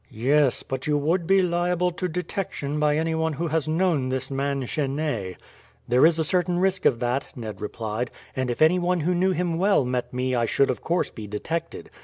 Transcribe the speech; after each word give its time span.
"Yes, 0.09 0.63
but 0.63 0.87
you 0.87 0.97
would 0.97 1.27
be 1.27 1.43
liable 1.43 1.91
to 1.91 2.07
detection 2.07 2.79
by 2.79 2.97
any 2.97 3.13
one 3.13 3.33
who 3.33 3.49
has 3.49 3.67
known 3.67 4.09
this 4.09 4.31
man 4.31 4.65
Genet." 4.65 5.37
"There 5.87 6.07
is 6.07 6.17
a 6.17 6.23
certain 6.23 6.57
risk 6.57 6.85
of 6.85 6.99
that," 7.01 7.27
Ned 7.35 7.61
replied; 7.61 8.09
"and 8.35 8.49
if 8.49 8.63
anyone 8.63 9.01
who 9.01 9.13
knew 9.13 9.29
him 9.33 9.59
well 9.59 9.85
met 9.85 10.11
me 10.11 10.33
I 10.33 10.45
should 10.45 10.71
of 10.71 10.81
course 10.81 11.11
be 11.11 11.27
detected. 11.27 11.91